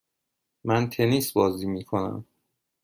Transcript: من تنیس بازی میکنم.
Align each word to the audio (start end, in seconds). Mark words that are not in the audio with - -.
من 0.63 0.89
تنیس 0.89 1.31
بازی 1.33 1.67
میکنم. 1.67 2.25